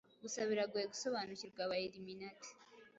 [0.23, 2.49] gusa biragoye gusobanukirwa aba Illuminati